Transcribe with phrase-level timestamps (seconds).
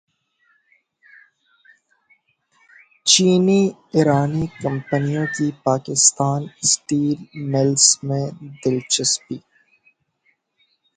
[3.05, 3.61] چینی
[3.93, 7.17] ایرانی کمپنیوں کی پاکستان اسٹیل
[7.51, 8.25] ملز میں
[8.61, 9.37] دلچسپی